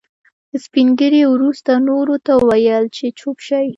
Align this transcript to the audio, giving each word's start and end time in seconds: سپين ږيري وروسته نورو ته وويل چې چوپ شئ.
سپين 0.63 0.87
ږيري 0.99 1.23
وروسته 1.33 1.71
نورو 1.89 2.15
ته 2.25 2.31
وويل 2.37 2.83
چې 2.95 3.05
چوپ 3.19 3.37
شئ. 3.47 3.65